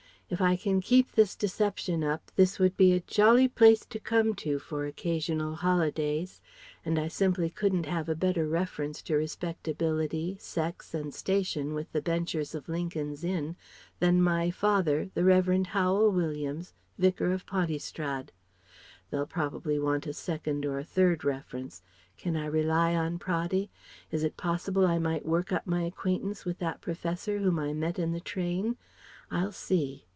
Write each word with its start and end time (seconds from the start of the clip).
If 0.33 0.39
I 0.39 0.55
can 0.55 0.79
keep 0.79 1.11
this 1.11 1.35
deception 1.35 2.05
up 2.05 2.31
this 2.37 2.57
would 2.57 2.77
be 2.77 2.93
a 2.93 3.01
jolly 3.01 3.49
place 3.49 3.85
to 3.87 3.99
come 3.99 4.33
to 4.35 4.59
for 4.59 4.85
occasional 4.85 5.55
holidays, 5.55 6.39
and 6.85 6.97
I 6.97 7.09
simply 7.09 7.49
couldn't 7.49 7.85
have 7.85 8.07
a 8.07 8.15
better 8.15 8.47
reference 8.47 9.01
to 9.01 9.15
respectability, 9.17 10.37
sex 10.39 10.93
and 10.93 11.13
station 11.13 11.73
with 11.73 11.91
the 11.91 12.01
benchers 12.01 12.55
of 12.55 12.69
Lincoln's 12.69 13.25
Inn 13.25 13.57
than 13.99 14.21
'my 14.23 14.51
father,' 14.51 15.09
the 15.13 15.19
Revd. 15.23 15.67
Howel 15.67 16.11
Williams, 16.13 16.73
Vicar 16.97 17.33
of 17.33 17.45
Pontystrad. 17.45 18.31
They'll 19.09 19.25
probably 19.27 19.79
want 19.79 20.07
a 20.07 20.13
second 20.13 20.65
or 20.65 20.79
a 20.79 20.85
third 20.85 21.25
reference. 21.25 21.81
Can 22.15 22.37
I 22.37 22.45
rely 22.45 22.95
on 22.95 23.19
Praddy? 23.19 23.69
Is 24.11 24.23
it 24.23 24.37
possible 24.37 24.87
I 24.87 24.97
might 24.97 25.25
work 25.25 25.51
up 25.51 25.67
my 25.67 25.83
acquaintance 25.83 26.45
with 26.45 26.59
that 26.59 26.79
professor 26.79 27.39
whom 27.39 27.59
I 27.59 27.73
met 27.73 27.99
in 27.99 28.13
the 28.13 28.21
train? 28.21 28.77
I'll 29.29 29.51
see. 29.51 30.05